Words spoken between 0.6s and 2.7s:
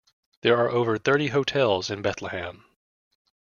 over thirty hotels in Bethlehem.